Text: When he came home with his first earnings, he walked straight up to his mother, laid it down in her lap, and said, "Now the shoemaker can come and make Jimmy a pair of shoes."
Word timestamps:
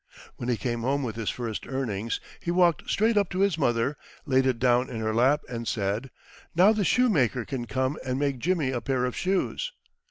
When 0.37 0.49
he 0.49 0.57
came 0.57 0.81
home 0.81 1.03
with 1.03 1.15
his 1.15 1.29
first 1.29 1.67
earnings, 1.67 2.19
he 2.39 2.49
walked 2.49 2.89
straight 2.89 3.17
up 3.17 3.29
to 3.29 3.41
his 3.41 3.55
mother, 3.55 3.97
laid 4.25 4.47
it 4.47 4.57
down 4.57 4.89
in 4.89 4.99
her 4.99 5.13
lap, 5.13 5.41
and 5.47 5.67
said, 5.67 6.09
"Now 6.55 6.73
the 6.73 6.83
shoemaker 6.83 7.45
can 7.45 7.67
come 7.67 7.99
and 8.03 8.17
make 8.17 8.39
Jimmy 8.39 8.71
a 8.71 8.81
pair 8.81 9.05
of 9.05 9.15
shoes." 9.15 9.73